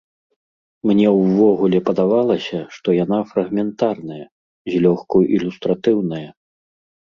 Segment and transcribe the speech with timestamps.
[0.91, 4.19] Мне ўвогуле падавалася, што яна фрагментарная,
[4.73, 6.27] злёгку ілюстратыўная.